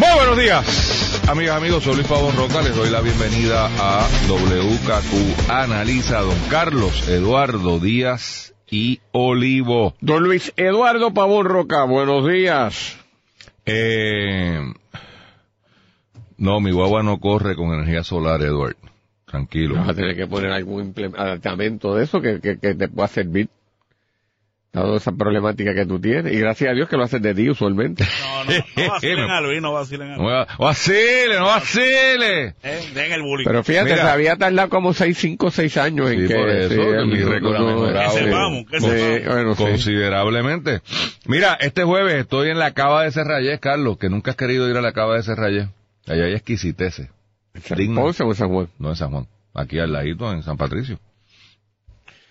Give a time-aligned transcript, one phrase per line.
[0.00, 1.84] Muy buenos días, amigas, amigos.
[1.84, 2.62] Soy Luis Pavón Roca.
[2.62, 6.22] Les doy la bienvenida a WKQ Analiza.
[6.22, 9.94] Don Carlos Eduardo Díaz y Olivo.
[10.00, 12.96] Don Luis Eduardo Pavón Roca, buenos días.
[13.66, 14.72] Eh,
[16.38, 18.78] no, mi guagua no corre con energía solar, Eduardo.
[19.26, 19.74] Tranquilo.
[19.74, 23.50] Vas a tener que poner algún adaptamento de eso que, que, que te pueda servir.
[24.72, 26.32] Dado esa problemática que tú tienes.
[26.32, 28.04] Y gracias a Dios que lo haces de día usualmente.
[28.04, 30.28] No, no, no vacilen a Luis, no vacilen a Luis.
[30.28, 32.54] va- vacile, no vacile.
[32.62, 33.46] Eh, den el bullying.
[33.46, 34.02] Pero fíjate, Mira.
[34.04, 36.34] se había tardado como 6, 5, 6 años en Sí, que...
[36.36, 38.12] por eso, mi no, récord ha mejorado.
[38.14, 39.56] Que sepamos, que sí, bueno.
[39.56, 40.82] Considerablemente.
[41.26, 44.76] Mira, este jueves estoy en la cava de Serrayés, Carlos, que nunca has querido ir
[44.76, 45.66] a la cava de Serrayés.
[46.06, 47.08] Allá hay exquisiteces.
[47.76, 48.02] Digno.
[48.02, 48.68] Ponce o en San Juan.
[48.78, 49.26] No en San Juan.
[49.52, 51.00] Aquí al ladito, en San Patricio.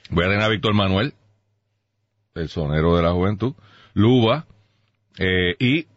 [0.10, 1.14] Voy a tener a Víctor Manuel,
[2.42, 3.54] el sonero de la juventud,
[3.94, 4.46] Luba,
[5.18, 5.88] eh, y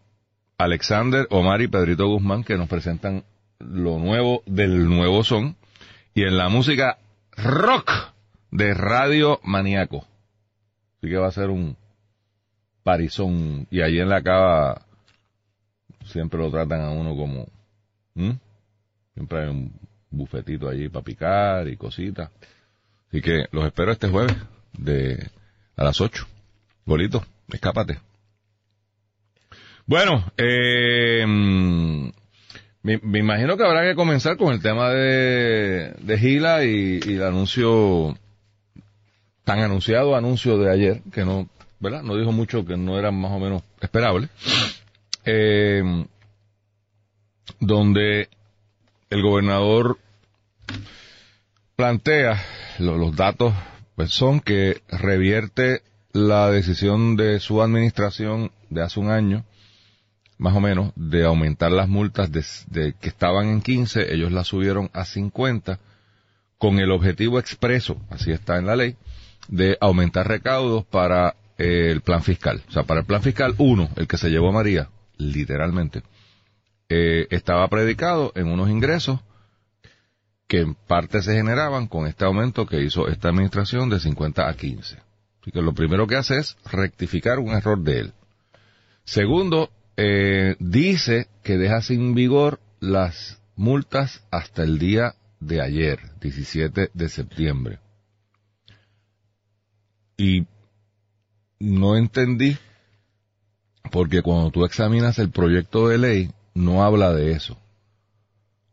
[0.59, 3.25] Alexander, Omar y Pedrito Guzmán, que nos presentan
[3.59, 5.57] lo nuevo del nuevo son,
[6.15, 6.99] y en la música
[7.37, 7.91] rock
[8.51, 10.07] de Radio Maniaco.
[10.99, 11.77] Así que va a ser un
[12.83, 13.67] parizón.
[13.71, 14.83] Y allí en la cava
[16.05, 17.47] siempre lo tratan a uno como...
[19.15, 19.73] Siempre hay un
[20.11, 22.31] bufetito allí para picar y cositas.
[23.09, 24.37] Así que los espero este jueves
[24.73, 25.31] de
[25.77, 26.27] a las 8.
[26.85, 27.99] Bolito, escápate.
[29.87, 32.09] Bueno, eh, mm,
[32.83, 37.23] me, me imagino que habrá que comenzar con el tema de, de Gila y, el
[37.23, 38.17] anuncio,
[39.45, 41.49] tan anunciado anuncio de ayer, que no,
[41.81, 42.03] ¿verdad?
[42.03, 44.29] No dijo mucho, que no era más o menos esperable.
[45.25, 45.83] Eh,
[47.61, 48.29] donde
[49.11, 49.99] el gobernador
[51.77, 52.41] plantea,
[52.79, 53.53] lo- los datos
[53.97, 55.83] pues son que revierte
[56.13, 59.45] la decisión de su administración de hace un año,
[60.39, 64.91] más o menos, de aumentar las multas de, que estaban en 15, ellos las subieron
[64.93, 65.79] a 50,
[66.59, 68.97] con el objetivo expreso, así está en la ley,
[69.49, 72.63] de aumentar recaudos para eh, el plan fiscal.
[72.69, 76.03] O sea, para el plan fiscal 1, el que se llevó María, literalmente,
[76.89, 79.21] eh, estaba predicado en unos ingresos
[80.47, 84.55] que en parte se generaban con este aumento que hizo esta administración de 50 a
[84.55, 85.12] 15.
[85.43, 88.13] Así que lo primero que hace es rectificar un error de él.
[89.05, 96.91] Segundo, eh, dice que deja sin vigor las multas hasta el día de ayer, 17
[96.95, 97.81] de septiembre.
[100.17, 100.47] Y
[101.59, 102.57] no entendí,
[103.91, 107.59] porque cuando tú examinas el proyecto de ley, no habla de eso.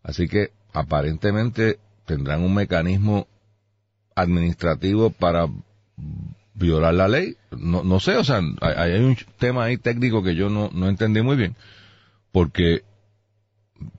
[0.04, 3.28] Así que aparentemente tendrán un mecanismo
[4.16, 5.48] administrativo para
[6.60, 7.36] violar la ley.
[7.58, 10.90] No, no sé, o sea, hay, hay un tema ahí técnico que yo no, no
[10.90, 11.56] entendí muy bien,
[12.32, 12.84] porque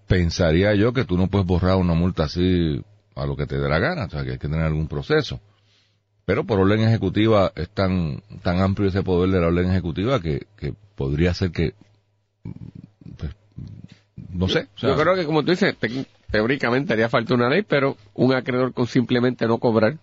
[0.06, 2.82] pensaría yo que tú no puedes borrar una multa así
[3.14, 5.40] a lo que te dé la gana, o sea, que hay que tener algún proceso.
[6.24, 10.46] Pero por orden ejecutiva es tan, tan amplio ese poder de la orden ejecutiva que,
[10.56, 11.74] que podría ser que,
[13.16, 13.32] pues,
[14.28, 14.68] no sé.
[14.76, 17.96] o sea, Yo creo que, como tú dices, te- teóricamente haría falta una ley, pero
[18.14, 19.96] un acreedor con simplemente no cobrar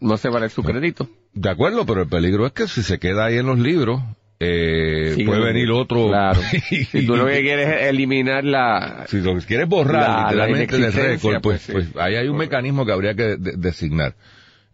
[0.00, 1.08] no se vale su crédito.
[1.34, 4.02] De acuerdo, pero el peligro es que si se queda ahí en los libros,
[4.38, 6.08] eh, Sí, puede venir otro.
[6.08, 6.40] Claro.
[6.70, 9.04] y- si tú lo que quieres es eliminar la...
[9.08, 11.72] si lo quieres borrar La- literalmente del récord, pues, pues, sí.
[11.72, 14.14] pues ahí hay un mecanismo que habría que de- designar.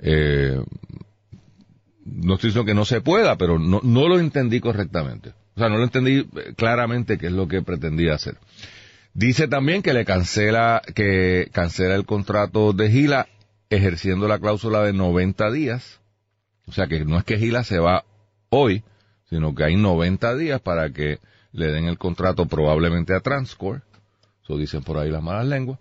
[0.01, 0.59] Eh,
[2.05, 5.31] no estoy diciendo que no se pueda, pero no, no lo entendí correctamente.
[5.55, 8.37] O sea, no lo entendí eh, claramente qué es lo que pretendía hacer.
[9.15, 13.27] Dice también que le cancela, que cancela el contrato de Gila
[13.69, 16.01] ejerciendo la cláusula de 90 días.
[16.69, 18.05] O sea que no es que Gila se va
[18.51, 18.83] hoy,
[19.29, 21.19] sino que hay 90 días para que
[21.53, 23.83] le den el contrato probablemente a Transcore.
[24.45, 25.79] Eso dicen por ahí las malas lenguas.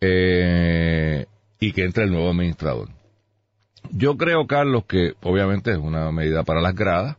[0.00, 1.26] Eh,
[1.58, 2.88] y que entre el nuevo administrador.
[3.90, 7.16] Yo creo, Carlos, que obviamente es una medida para las gradas.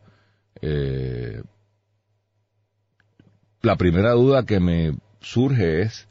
[0.60, 1.42] Eh,
[3.62, 6.08] la primera duda que me surge es,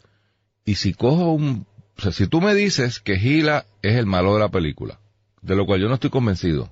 [0.66, 1.66] ¿y si cojo un...
[1.98, 5.00] O sea, si tú me dices que Gila es el malo de la película,
[5.46, 6.70] de lo cual yo no estoy convencido.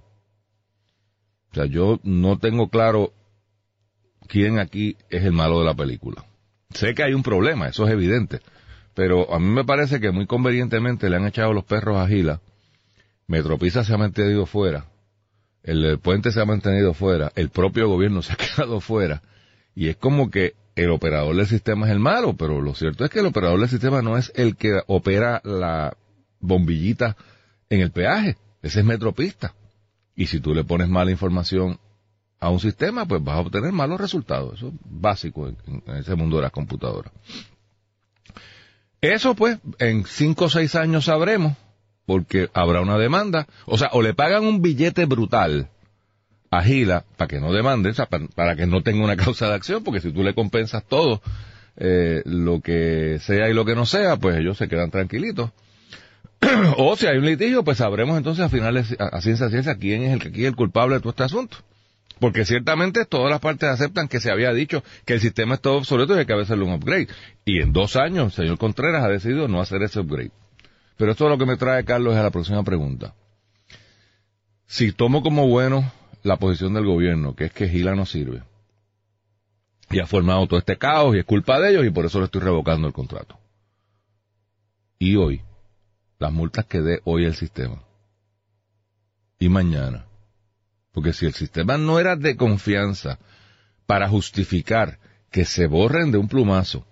[1.52, 3.14] O sea, yo no tengo claro
[4.28, 6.26] quién aquí es el malo de la película.
[6.72, 8.42] Sé que hay un problema, eso es evidente.
[8.96, 12.42] pero a mí me parece que muy convenientemente le han echado los perros a Gila.
[13.28, 14.86] Metropisa se ha mantenido fuera.
[15.62, 17.32] El, el puente se ha mantenido fuera.
[17.36, 19.22] El propio gobierno se ha quedado fuera.
[19.76, 23.12] Y es como que el operador del sistema es el malo, pero lo cierto es
[23.12, 25.96] que el operador del sistema no es el que opera la
[26.40, 27.16] bombillita
[27.70, 28.38] en el peaje.
[28.64, 29.54] Ese es Metropista.
[30.16, 31.80] Y si tú le pones mala información
[32.40, 34.56] a un sistema, pues vas a obtener malos resultados.
[34.56, 37.12] Eso es básico en, ese mundo de las computadoras.
[39.02, 41.54] Eso pues, en cinco o seis años sabremos,
[42.06, 43.48] porque habrá una demanda.
[43.66, 45.70] O sea, o le pagan un billete brutal
[46.50, 49.50] a Gila para que no demande, o sea, para, para que no tenga una causa
[49.50, 51.22] de acción, porque si tú le compensas todo,
[51.76, 55.52] eh, lo que sea y lo que no sea, pues ellos se quedan tranquilitos.
[56.78, 60.04] o si hay un litigio, pues sabremos entonces a finales, a, a ciencia ciencia, quién
[60.04, 61.58] es el que es el culpable de todo este asunto.
[62.20, 65.78] Porque ciertamente todas las partes aceptan que se había dicho que el sistema es todo
[65.78, 67.08] obsoleto y hay que hacerle un upgrade.
[67.44, 70.32] Y en dos años el señor Contreras ha decidido no hacer ese upgrade.
[70.98, 73.14] Pero esto es lo que me trae Carlos a la próxima pregunta.
[74.68, 75.92] Si tomo como bueno
[76.24, 78.44] la posición del gobierno, que es que Gila no sirve,
[79.90, 82.26] y ha formado todo este caos y es culpa de ellos y por eso le
[82.26, 83.38] estoy revocando el contrato.
[84.98, 85.42] Y hoy,
[86.24, 87.84] las multas que dé hoy el sistema.
[89.40, 90.06] Y mañana.
[90.94, 93.20] Porque si el sistema no era de confianza
[93.86, 95.00] para justificar
[95.32, 96.88] que se borren de un plumazo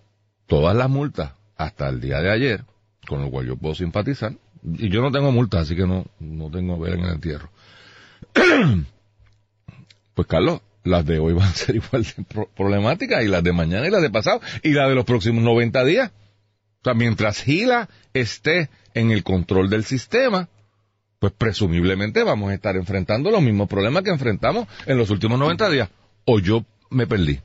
[0.47, 2.65] todas las multas hasta el día de ayer,
[3.07, 4.33] con lo cual yo puedo simpatizar,
[4.63, 7.49] y yo no tengo multas, así que no, no tengo ver en el entierro.
[10.13, 13.53] pues Carlos, las de hoy van a ser igual de pro problemáticas, y las de
[13.53, 16.11] mañana y las de pasado, y las de los próximos 90 días.
[16.81, 20.49] O sea, mientras Gila esté en el control del sistema,
[21.19, 25.69] pues presumiblemente vamos a estar enfrentando los mismos problemas que enfrentamos en los últimos 90
[25.69, 25.89] días.
[26.25, 27.39] O yo me perdí.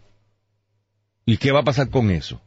[1.24, 2.40] ¿Y qué va a pasar con eso?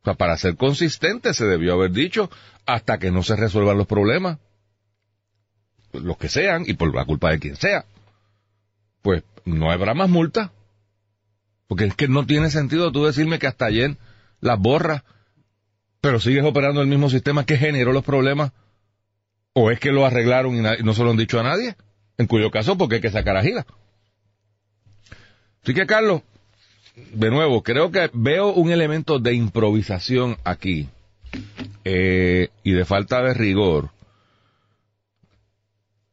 [0.00, 2.30] O sea, para ser consistente se debió haber dicho
[2.64, 4.38] hasta que no se resuelvan los problemas,
[5.92, 7.84] los que sean, y por la culpa de quien sea,
[9.02, 10.52] pues no habrá más multa.
[11.66, 13.96] Porque es que no tiene sentido tú decirme que hasta ayer
[14.40, 15.02] las borras,
[16.00, 18.52] pero sigues operando el mismo sistema que generó los problemas
[19.52, 21.76] o es que lo arreglaron y no se lo han dicho a nadie,
[22.18, 23.66] en cuyo caso porque hay que sacar a Gila.
[25.62, 26.22] Así que Carlos,
[27.12, 30.88] de nuevo, creo que veo un elemento de improvisación aquí
[31.84, 33.90] eh, y de falta de rigor.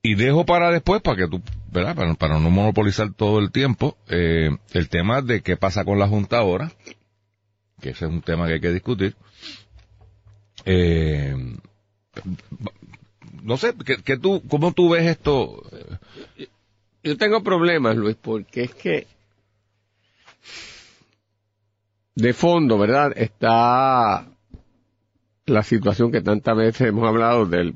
[0.02, 1.42] Y dejo para después, para que tú,
[1.72, 2.16] ¿verdad?
[2.18, 6.38] Para, no monopolizar todo el tiempo, eh, el tema de qué pasa con la Junta
[6.38, 6.72] ahora,
[7.82, 9.16] que ese es un tema que hay que discutir.
[10.70, 11.34] Eh,
[13.42, 15.64] no sé, ¿qué, qué tú, ¿cómo tú ves esto?
[17.02, 19.08] Yo tengo problemas, Luis, porque es que
[22.16, 23.14] de fondo, ¿verdad?
[23.16, 24.28] Está
[25.46, 27.74] la situación que tantas veces hemos hablado de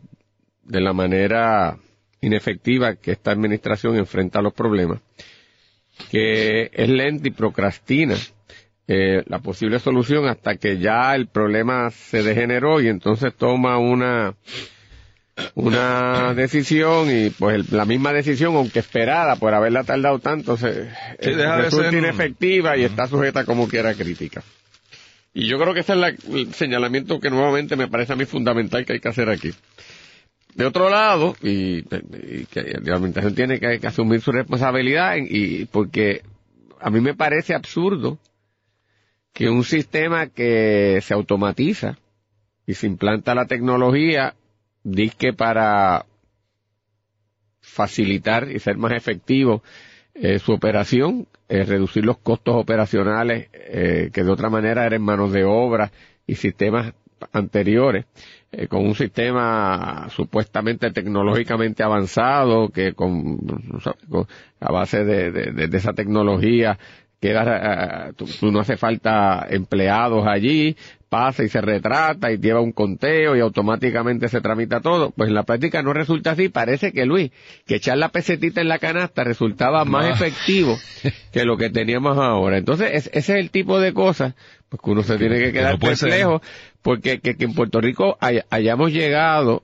[0.81, 1.77] la manera
[2.19, 4.99] inefectiva que esta administración enfrenta los problemas,
[6.09, 8.15] que es lenta y procrastina
[8.93, 14.33] eh, la posible solución hasta que ya el problema se degeneró y entonces toma una
[15.55, 20.89] una decisión y pues la misma decisión, aunque esperada por haberla tardado tanto, se Sí,
[21.29, 24.43] eh, deja de resulta ser- inefectiva y está sujeta como quiera a crítica.
[25.33, 28.25] Y yo creo que ese es la- el señalamiento que nuevamente me parece a mí
[28.25, 29.51] fundamental que hay que hacer aquí.
[30.53, 35.63] De otro lado, y, y que la administración tiene que, que asumir su responsabilidad, y
[35.65, 36.23] porque
[36.81, 38.19] a mí me parece absurdo
[39.33, 41.97] que un sistema que se automatiza
[42.65, 44.35] y se implanta la tecnología,
[44.83, 46.05] disque para
[47.61, 49.63] facilitar y ser más efectivo
[50.13, 55.31] eh, su operación, eh, reducir los costos operacionales eh, que de otra manera eran manos
[55.31, 55.91] de obra
[56.27, 56.93] y sistemas
[57.31, 58.05] anteriores,
[58.67, 63.37] con un sistema supuestamente tecnológicamente avanzado que con,
[64.59, 66.79] a base de esa tecnología
[67.21, 70.75] queda, eh, tú, no hace falta empleados allí,
[71.07, 75.11] pasa y se retrata y lleva un conteo y automáticamente se tramita todo.
[75.11, 76.49] Pues en la práctica no resulta así.
[76.49, 77.31] Parece que Luis,
[77.67, 80.09] que echar la pesetita en la canasta resultaba más Ah.
[80.13, 80.77] efectivo
[81.31, 82.57] que lo que teníamos ahora.
[82.57, 84.33] Entonces es- ese es el tipo de cosas
[84.69, 86.41] pues que uno se tiene que que quedar no perplejo
[86.81, 89.63] porque que, que en Puerto Rico hay- hayamos llegado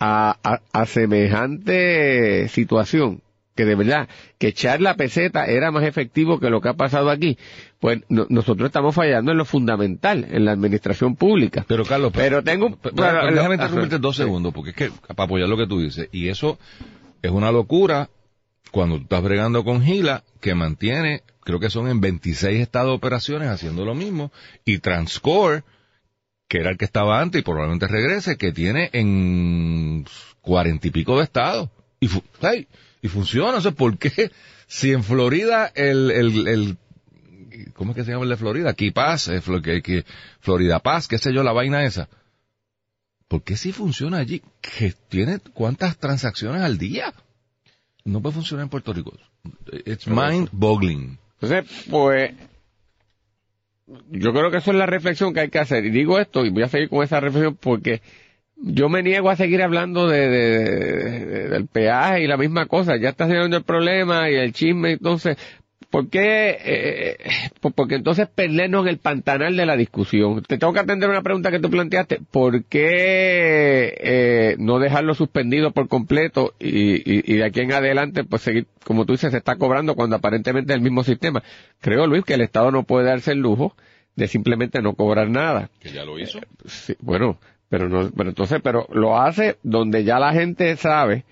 [0.00, 3.20] a, a, a semejante situación
[3.54, 4.08] que de verdad
[4.38, 7.38] que echar la peseta era más efectivo que lo que ha pasado aquí,
[7.80, 11.64] pues no- nosotros estamos fallando en lo fundamental, en la administración pública.
[11.68, 15.48] Pero Carlos, Pero tengo pero- pero- déjame interrumpirte dos segundos, porque es que para apoyar
[15.48, 16.58] lo que tú dices, y eso
[17.22, 18.10] es una locura
[18.72, 22.96] cuando tú estás bregando con Gila, que mantiene, creo que son en 26 estados de
[22.96, 24.32] operaciones haciendo lo mismo,
[24.64, 25.62] y Transcore,
[26.48, 30.04] que era el que estaba antes y probablemente regrese, que tiene en
[30.40, 31.70] cuarenta y pico de estados.
[32.00, 32.08] Y,
[33.04, 34.30] y funciona, no sé por qué.
[34.66, 36.76] Si en Florida el, el, el
[37.74, 38.72] ¿cómo es que se llama el de Florida?
[38.72, 40.04] Key Pass, eh, Flo- que, que-
[40.40, 42.08] Florida Paz, qué sé yo, la vaina esa.
[43.28, 44.42] ¿Por qué si funciona allí?
[44.62, 47.12] ¿Que tiene cuántas transacciones al día?
[48.04, 49.12] No puede funcionar en Puerto Rico.
[49.84, 51.18] It's mind boggling.
[51.40, 52.32] Entonces, pues,
[54.10, 55.84] yo creo que eso es la reflexión que hay que hacer.
[55.84, 58.00] Y digo esto, y voy a seguir con esa reflexión porque
[58.56, 62.96] yo me niego a seguir hablando de, de- de- del peaje y la misma cosa.
[62.96, 65.36] Ya está haciendo el problema y el chisme, entonces,
[65.90, 66.56] ¿por qué?
[66.64, 67.16] eh,
[67.76, 70.42] porque entonces perdernos en el pantanal de la discusión.
[70.42, 72.20] Te tengo que atender una pregunta que tú planteaste.
[72.30, 78.24] ¿Por qué eh, no dejarlo suspendido por completo y, y, y de aquí en adelante,
[78.24, 81.42] pues seguir, como tú dices, se está cobrando cuando aparentemente es el mismo sistema?
[81.80, 83.74] Creo, Luis, que el Estado no puede darse el lujo
[84.16, 85.70] de simplemente no cobrar nada.
[85.80, 86.38] Que ya lo hizo.
[86.66, 87.38] Sí, bueno,
[87.74, 91.24] pero no, pero entonces, pero lo hace donde ya la gente sabe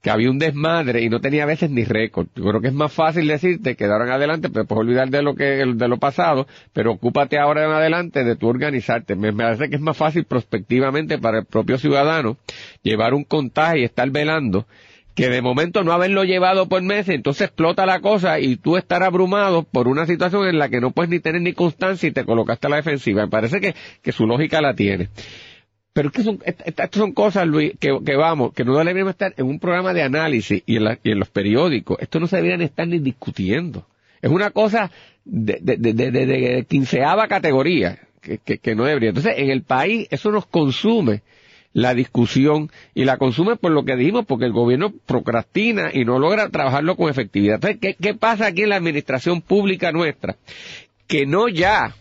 [0.00, 2.28] que había un desmadre y no tenía a veces ni récord.
[2.36, 5.22] Yo creo que es más fácil decirte que de en adelante, te puedes olvidar de
[5.22, 9.16] lo que, de lo pasado, pero ocúpate ahora en adelante de tu organizarte.
[9.16, 12.36] Me, me parece que es más fácil prospectivamente para el propio ciudadano
[12.84, 14.68] llevar un contagio y estar velando
[15.16, 19.02] que de momento no haberlo llevado por meses, entonces explota la cosa y tú estar
[19.02, 22.24] abrumado por una situación en la que no puedes ni tener ni constancia y te
[22.24, 23.22] colocaste a la defensiva.
[23.22, 25.08] Me parece que, que su lógica la tiene.
[25.92, 29.10] Pero es que son, est- est- estas son cosas, Luis, que, vamos, que no deberíamos
[29.12, 31.98] estar en un programa de análisis y en, la- y en los periódicos.
[32.00, 33.86] Esto no se deberían estar ni discutiendo.
[34.22, 34.90] Es una cosa
[35.24, 39.10] de, quinceava categoría que no debería.
[39.10, 41.22] Entonces, en el país eso nos consume
[41.72, 46.18] la discusión y la consume por lo que dijimos, porque el gobierno procrastina y no
[46.18, 47.56] logra trabajarlo con efectividad.
[47.56, 50.36] Entonces, ¿qué, qué pasa aquí en la administración pública nuestra?
[51.06, 51.94] Que no ya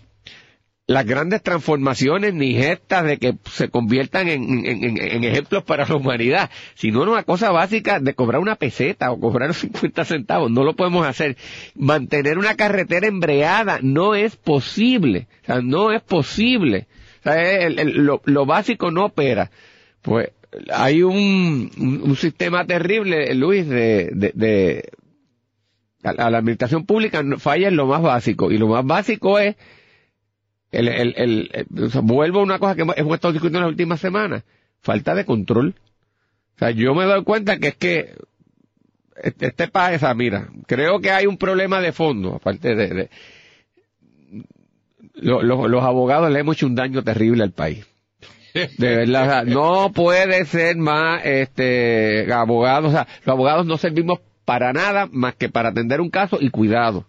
[0.88, 6.50] las grandes transformaciones ni gestas de que se conviertan en, en- ejemplos para la humanidad,
[6.76, 10.50] sino una cosa básica de cobrar una peseta o cobrar 50 centavos.
[10.50, 11.36] No lo podemos hacer.
[11.76, 15.28] Mantener una carretera embreada no es posible.
[15.44, 16.88] O sea, no es posible.
[17.20, 17.36] O sea,
[17.68, 19.52] el- lo, lo básico no opera.
[20.02, 20.30] Pues
[20.74, 24.90] hay un, un, sistema terrible, Luis, de, de, de
[26.04, 28.52] a, a la administración pública falla en lo más básico.
[28.52, 29.58] Y lo más básico es
[30.86, 33.72] el, el- o sea, vuelvo a una cosa que hemos hemos estado discutiendo en las
[33.72, 34.44] últimas semanas.
[34.82, 35.76] Falta de control.
[36.56, 38.16] O sea, yo me doy cuenta que es que
[39.24, 43.10] este, este país, mira, creo que hay un problema de fondo, aparte de, de-
[45.16, 47.86] lo- lo- los abogados le hemos hecho un daño terrible al país.
[48.78, 54.74] De verdad, no puede ser más este abogados, o sea, los abogados no servimos para
[54.74, 57.06] nada más que para atender un caso y cuidado.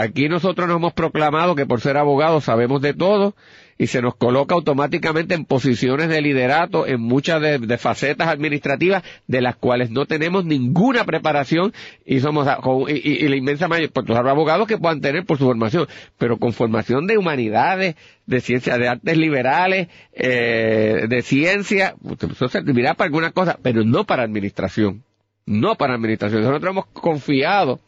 [0.00, 3.34] Aquí nosotros nos hemos proclamado que por ser abogados sabemos de todo
[3.78, 9.40] y se nos coloca automáticamente en posiciones de liderato en muchas de, facetas administrativas de
[9.40, 11.72] las cuales no tenemos ninguna preparación
[12.06, 15.24] y somos a- con- y, y- la inmensa mayoría, pues habrá abogados que puedan tener
[15.24, 21.22] por su formación, pero con formación de humanidades, de ciencias, de artes liberales, eh, de
[21.22, 21.96] ciencia,
[22.30, 25.02] eso servirá para alguna cosa, pero no para administración
[25.50, 26.42] no para administración.
[26.42, 27.80] Nosotros hemos confiado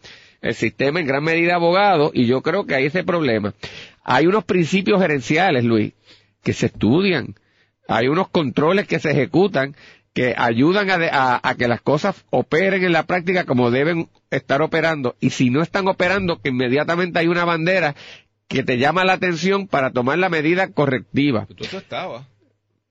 [0.42, 3.54] el sistema en gran medida a abogados y yo creo que hay ese problema.
[4.02, 5.92] Hay unos principios gerenciales, Luis,
[6.42, 7.34] que se estudian.
[7.88, 9.74] Hay unos controles que se ejecutan
[10.12, 14.60] que ayudan a, de- a- que las cosas operen en la práctica como deben estar
[14.62, 15.14] operando.
[15.20, 17.94] Y si no están operando, que inmediatamente hay una bandera
[18.48, 21.46] que te llama la atención para tomar la medida correctiva.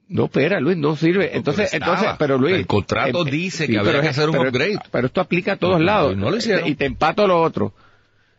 [0.10, 1.38] No, espera, Luis, no sirve.
[1.38, 2.56] Entonces, pero entonces, pero Luis.
[2.56, 4.80] El contrato eh, dice sí, que había pero que es- hacer un pero- upgrade.
[4.92, 6.18] Pero esto aplica a todos No, lados.
[6.18, 6.68] no lo hicieron.
[6.68, 7.74] Y te empato lo otro.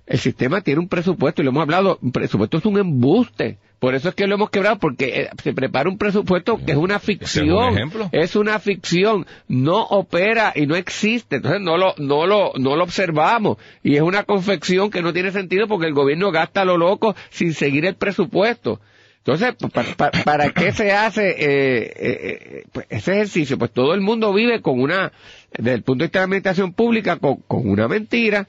[0.07, 1.99] El sistema tiene un presupuesto y lo hemos hablado.
[2.03, 3.59] Un presupuesto es un embuste.
[3.79, 6.77] Por eso es que lo hemos quebrado, porque eh, se prepara un presupuesto que es
[6.77, 7.73] una ficción.
[7.75, 8.09] ejemplo.
[8.11, 9.25] Es una ficción.
[9.47, 11.37] No opera y no existe.
[11.37, 13.59] Entonces no lo, no lo, no lo observamos.
[13.85, 17.55] Y es una confección que no tiene sentido porque el gobierno gasta lo loco sin
[17.55, 18.81] seguir el presupuesto.
[19.25, 23.59] Entonces, pa- pa- ¿para, qué se hace eh, eh, eh, pues, ese ejercicio?
[23.59, 25.13] Pues todo el mundo vive con una,
[25.53, 28.49] desde el punto de vista de la administración pública, con, con una mentira.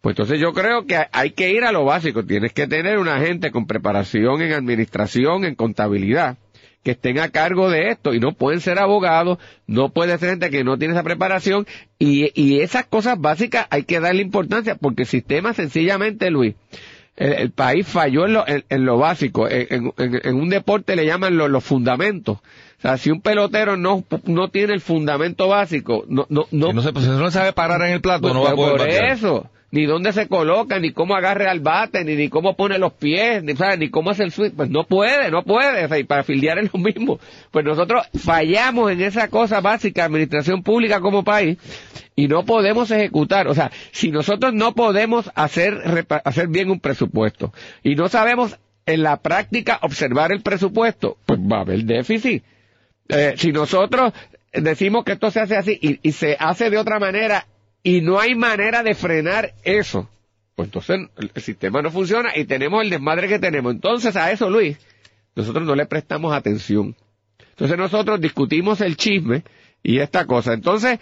[0.00, 2.24] Pues entonces yo creo que hay que ir a lo básico.
[2.24, 6.36] Tienes que tener una gente con preparación en administración, en contabilidad,
[6.84, 10.50] que estén a cargo de esto y no pueden ser abogados, no puede ser gente
[10.50, 11.66] que no tiene esa preparación
[11.98, 16.54] y, y esas cosas básicas hay que darle importancia porque el sistema sencillamente, Luis,
[17.16, 19.48] el, el país falló en lo, en, en lo básico.
[19.48, 19.92] En,
[20.34, 22.38] un deporte le llaman lo- los fundamentos.
[22.38, 26.72] O sea, si un pelotero no, no tiene el fundamento básico, no, no, no, Si
[26.74, 28.72] no, se, pues, si no sabe parar en el plato, no va a Pero poder
[28.78, 29.12] por batear.
[29.12, 29.46] eso.
[29.72, 33.42] Ni dónde se coloca, ni cómo agarre al bate, ni, ni cómo pone los pies,
[33.42, 33.78] ni, ¿sabes?
[33.78, 34.50] ni cómo hace el swing.
[34.50, 35.98] Pues no puede, no puede.
[35.98, 37.18] Y para fildear es lo mismo.
[37.50, 41.56] Pues nosotros fallamos en esa cosa básica, administración pública como país,
[42.14, 43.48] y no podemos ejecutar.
[43.48, 49.02] O sea, si nosotros no podemos hacer, hacer bien un presupuesto, y no sabemos en
[49.02, 52.44] la práctica observar el presupuesto, pues va a haber déficit.
[53.08, 54.12] Eh, si nosotros
[54.52, 57.46] decimos que esto se hace así y se hace de otra manera
[57.82, 60.08] y no hay manera de frenar eso,
[60.54, 63.72] pues entonces el, sistema no funciona y tenemos el desmadre que tenemos.
[63.72, 64.78] Entonces a eso, Luis,
[65.34, 66.94] nosotros no le prestamos atención.
[67.50, 69.44] Entonces nosotros discutimos el chisme
[69.82, 70.52] y esta cosa.
[70.52, 71.00] Entonces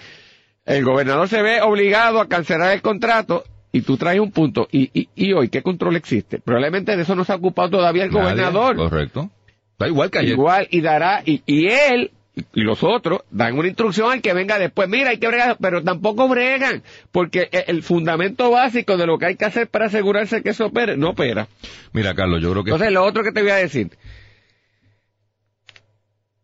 [0.64, 4.68] el gobernador se ve obligado a cancelar el contrato y tú traes un punto.
[4.70, 6.40] ¿Y, y, y hoy qué control existe?
[6.40, 8.76] Probablemente de eso no se ha ocupado todavía el Nadie, gobernador.
[8.76, 9.30] Correcto.
[9.78, 10.32] Da igual que ayer.
[10.32, 12.10] Igual, y dará, y, y él
[12.54, 14.88] y los otros dan una instrucción al que venga después.
[14.88, 16.82] Mira, hay que bregar, pero tampoco bregan,
[17.12, 20.66] porque e- el fundamento básico de lo que hay que hacer para asegurarse que eso
[20.66, 21.49] opere, no opera.
[21.92, 22.70] Mira, Carlos, yo creo que...
[22.70, 23.90] Entonces, lo otro que te voy a decir,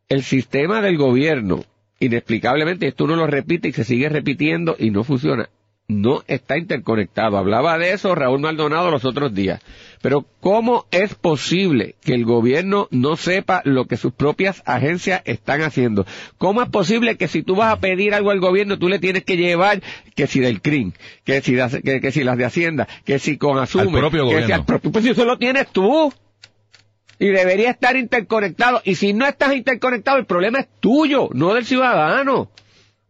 [0.09, 1.65] el sistema del gobierno,
[2.01, 5.49] inexplicablemente, esto uno lo repite y se sigue repitiendo y no funciona,
[5.89, 7.39] no está interconectado.
[7.39, 9.61] Hablaba de eso Raúl Maldonado los otros días.
[10.03, 15.63] Pero ¿cómo es posible que el gobierno no sepa lo que sus propias agencias están
[15.63, 16.05] haciendo?
[16.39, 19.25] ¿Cómo es posible que si tú vas a pedir algo al gobierno, tú le tienes
[19.25, 19.81] que llevar
[20.15, 20.93] que si del CRIM,
[21.25, 24.29] que si, de- que, que si las de Hacienda, que si con Asume, propio que
[24.29, 24.55] si gobierno.
[24.57, 26.13] al propio, pues si eso lo tienes tú.
[27.19, 28.83] Y debería estar interconectado.
[28.85, 32.51] Y si no estás interconectado, el problema es tuyo, no del ciudadano.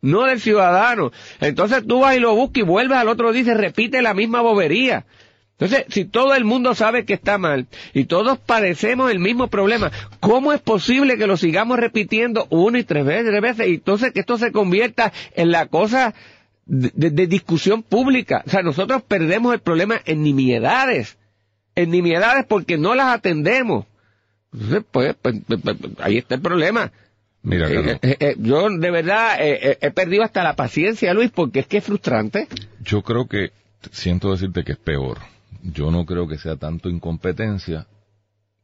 [0.02, 1.12] No del ciudadano.
[1.40, 4.14] Entonces tú vas y lo buscas y vuelves al otro día y se repite la
[4.14, 5.04] misma bobería.
[5.58, 9.90] Entonces, si todo el mundo sabe que está mal y todos padecemos el mismo problema,
[10.20, 13.68] ¿cómo es posible que lo sigamos repitiendo una y tres veces, tres veces?
[13.68, 16.14] Y entonces que esto se convierta en la cosa
[16.66, 18.42] de, discusión pública.
[18.46, 21.16] O sea, nosotros perdemos el problema en nimiedades.
[21.74, 23.86] En nimiedades porque no las atendemos.
[24.52, 26.92] Entonces, pues, pues, pues, pues, ahí está el problema.
[27.46, 31.68] Mira, Eh, eh, eh, yo de verdad he perdido hasta la paciencia, Luis, porque es
[31.68, 32.48] que es frustrante.
[32.80, 33.52] yo creo que,
[33.92, 35.18] siento decirte que es peor.
[35.62, 37.86] Yo no creo que sea tanto incompetencia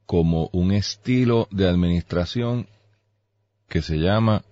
[0.04, 2.66] como un estilo de administración
[3.68, 4.42] que se llama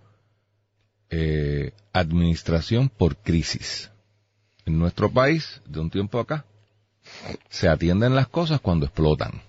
[1.10, 3.90] eh, administración por crisis.
[4.64, 6.44] En nuestro país, de un tiempo acá,
[7.48, 9.42] se atienden las cosas cuando explotan.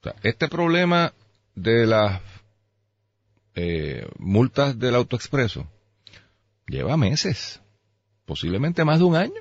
[0.00, 1.12] O sea, este problema
[1.54, 2.20] de las
[3.54, 5.66] eh, multas del autoexpreso
[6.66, 7.60] lleva meses,
[8.24, 9.40] posiblemente más de un año.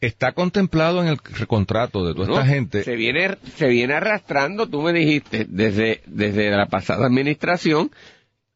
[0.00, 2.82] Está contemplado en el contrato de toda esta gente.
[2.82, 7.90] Se viene, se viene arrastrando, tú me dijiste, desde, desde la pasada administración,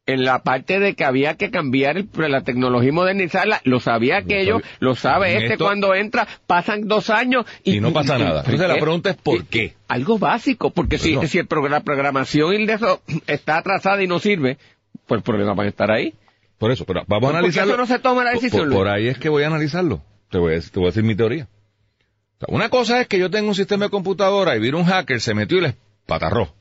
[0.08, 4.16] en la parte de que había que cambiar el- la tecnología y modernizarla, lo sabía
[4.16, 8.40] aquello, lo sabe este esto- cuando entra, pasan dos años y, Y no pasa nada.
[8.40, 9.74] Entonces la pregunta es ¿por qué?
[9.86, 14.06] Algo básico, porque si, si el programa, la programación y de eso está atrasada y
[14.06, 14.58] no sirve,
[15.06, 16.14] pues el problema va a estar ahí.
[16.58, 17.72] Por eso, pero vamos a ¿Por qué analizarlo.
[17.74, 20.02] eso no se toma la Por- decisión, Por, ahí es que voy a analizarlo.
[20.30, 21.44] Te voy a, decir- te voy a decir mi teoría.
[21.44, 24.84] O sea, una cosa es que yo tengo un sistema de computadora y vino un
[24.84, 25.74] hacker, se metió y les
[26.06, 26.54] patarró.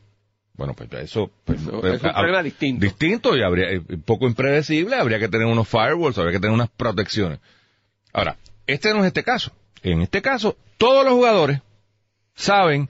[0.58, 2.84] Bueno, pues eso, pues, Eso- pues, es un ah, problema distinto.
[2.84, 6.70] Distinto y habría, eh, poco impredecible, habría que tener unos firewalls, habría que tener unas
[6.70, 7.39] protecciones.
[8.12, 9.52] Ahora, este no es este caso.
[9.84, 11.62] En este caso, todos los jugadores
[12.34, 12.89] saben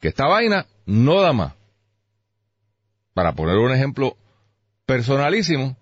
[0.00, 1.52] que esta vaina no da más.
[3.12, 4.16] Para poner un ejemplo
[4.86, 5.76] personalísimo,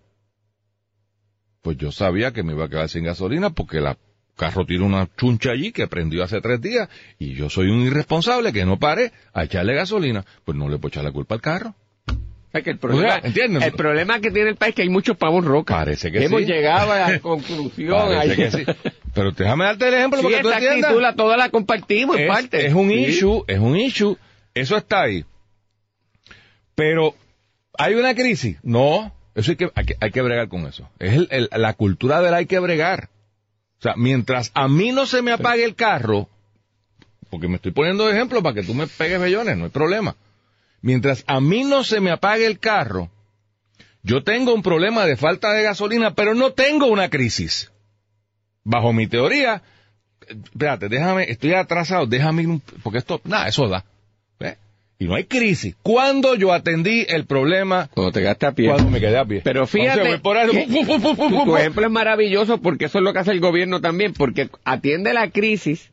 [1.62, 3.96] pues yo sabía que me iba a quedar sin gasolina porque la
[4.40, 8.52] carro tiene una chuncha allí que prendió hace tres días y yo soy un irresponsable
[8.52, 10.24] que no paré a echarle gasolina.
[10.44, 11.74] Pues no le puedo echar la culpa al carro.
[12.52, 13.62] Es que el problema, O sea, ¿entiendes?
[13.62, 15.76] el problema que tiene el país es que hay muchos pavos rocas.
[15.76, 16.46] Parece que Hemos sí.
[16.46, 17.90] llegado a la conclusión.
[18.08, 18.36] Parece ahí.
[18.36, 18.90] que sí.
[19.14, 20.94] Pero déjame darte el ejemplo Sí, para que tú entiendas.
[20.96, 22.66] la, toda la compartimos en es, parte.
[22.66, 24.16] es un issue, es un issue.
[24.54, 25.24] Eso está ahí.
[26.74, 27.14] Pero,
[27.78, 28.56] ¿hay una crisis?
[28.62, 29.14] No.
[29.34, 30.88] Eso hay que, hay que, hay que bregar con eso.
[30.98, 33.10] Es el- el- la cultura del hay que bregar.
[33.80, 36.28] O sea, mientras a mí no se me apague el carro,
[37.30, 40.16] porque me estoy poniendo de ejemplo para que tú me pegues bellones, no hay problema.
[40.82, 43.10] Mientras a mí no se me apague el carro,
[44.02, 47.70] yo tengo un problema de falta de gasolina, pero no tengo una crisis.
[48.64, 49.62] Bajo mi teoría,
[50.28, 53.86] eh, espérate, déjame, estoy atrasado, déjame ir un, porque esto, nada, eso da.
[55.00, 55.74] Y no hay crisis.
[55.82, 57.88] ¿Cuándo yo atendí el problema?
[57.94, 58.68] Cuando te gastas a pie.
[58.68, 59.40] Cuando me quedé a pie.
[59.42, 60.52] Pero fíjate, por tu
[61.46, 61.56] fu.
[61.56, 65.30] ejemplo es maravilloso porque eso es lo que hace el gobierno también, porque atiende la
[65.30, 65.90] crisis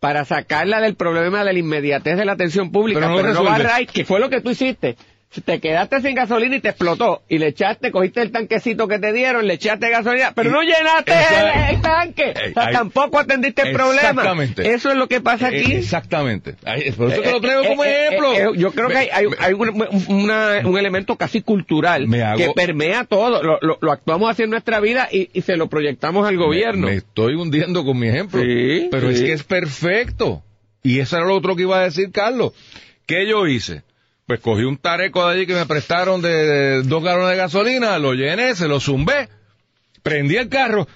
[0.00, 3.44] para sacarla del problema de la inmediatez de la atención pública, Pero pero no no,
[3.44, 4.96] va a raíz, que fue lo que tú hiciste.
[5.44, 7.22] Te quedaste sin gasolina y te explotó.
[7.28, 11.12] Y le echaste, cogiste el tanquecito que te dieron, le echaste gasolina, pero no llenaste
[11.12, 12.34] el, el, tanque.
[12.50, 14.08] O sea, tampoco atendiste el problema.
[14.08, 14.72] Exactamente.
[14.72, 15.72] Eso es lo que pasa aquí.
[15.72, 16.56] Eh, Exactamente.
[16.64, 18.32] Ay, Por eso que lo traigo Eh, como eh, eh, ejemplo.
[18.34, 23.04] eh, yo creo que hay, hay, un, una- un elemento casi cultural hago- que permea
[23.04, 23.40] todo.
[23.40, 26.86] Lo, lo- lo actuamos así en nuestra vida y, y se lo proyectamos al gobierno.
[26.86, 28.42] Me, me estoy hundiendo con mi ejemplo.
[28.42, 30.42] Sí, pero es que es perfecto.
[30.82, 32.52] Y eso era lo otro que iba a decir Carlos.
[33.06, 33.82] ¿Qué yo hice?
[34.30, 37.98] Pues cogí un tareco de allí que me prestaron de, de dos galones de gasolina,
[37.98, 39.28] lo llené, se lo zumbé,
[40.04, 40.86] prendí el carro.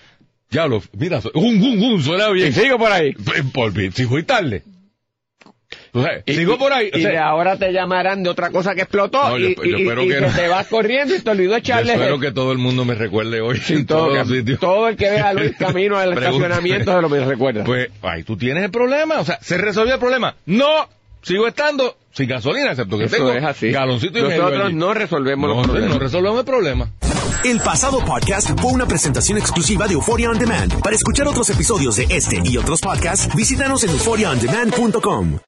[0.51, 2.51] Ya lo, mira, un, un, un, suena bien.
[2.51, 3.12] y sigo por ahí.
[3.12, 4.62] Por, por, si fui tarde.
[5.92, 6.92] O sea, Y- sigo por ahí.
[6.94, 9.55] o Y sea, de ahora te llamarán de otra cosa que explotó No, yo- y,
[9.57, 10.29] yo y- y que que no.
[10.29, 13.40] te vas corriendo y te olvidó yo echarle espero que todo el mundo me recuerde
[13.40, 14.61] hoy Sí, en todo, todos sitios.
[14.61, 17.64] todo el que vea a Luis camino al estacionamiento se lo me recuerda.
[17.64, 19.18] Pues ahí tú tienes el problema.
[19.18, 20.37] O sea, ¿se resolvió el problema?
[20.47, 20.88] No,
[21.25, 23.71] sigo estando sin gasolina, excepto que Eso tengo es así.
[23.71, 24.75] galoncito y medio Nosotros allí.
[24.77, 25.91] no resolvemos no, los problemas.
[25.91, 26.91] no resolvemos el problema.
[27.45, 30.81] El pasado podcast fue una presentación exclusiva de Euphoria On Demand.
[30.81, 35.39] Para escuchar otros episodios de este y otros podcasts, visítanos en euphoriaondemand.com.